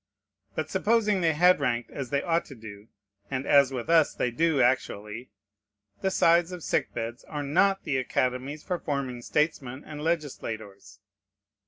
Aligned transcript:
But 0.55 0.71
supposing 0.71 1.21
they 1.21 1.33
had 1.33 1.59
ranked 1.59 1.91
as 1.91 2.09
they 2.09 2.23
ought 2.23 2.43
to 2.45 2.55
do, 2.55 2.87
and 3.29 3.45
as 3.45 3.71
with 3.71 3.87
us 3.87 4.15
they 4.15 4.31
do 4.31 4.59
actually, 4.59 5.29
the 6.01 6.09
sides 6.09 6.51
of 6.51 6.63
sick 6.63 6.91
beds 6.91 7.23
are 7.25 7.43
not 7.43 7.83
the 7.83 7.97
academies 7.97 8.63
for 8.63 8.79
forming 8.79 9.21
statesmen 9.21 9.83
and 9.83 10.01
legislators. 10.03 10.97